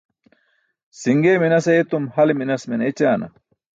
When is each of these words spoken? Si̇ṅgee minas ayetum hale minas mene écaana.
Si̇ṅgee 0.99 1.37
minas 1.41 1.65
ayetum 1.71 2.05
hale 2.15 2.33
minas 2.37 2.63
mene 2.69 2.83
écaana. 2.91 3.27